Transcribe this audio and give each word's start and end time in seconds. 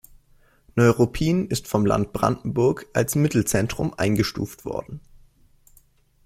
Neuruppin 0.73 1.45
ist 1.49 1.67
vom 1.67 1.85
Land 1.85 2.11
Brandenburg 2.11 2.87
als 2.91 3.13
Mittelzentrum 3.13 3.93
eingestuft 3.93 4.65
worden. 4.65 4.99